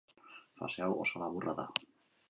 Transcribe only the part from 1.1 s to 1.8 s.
laburra da.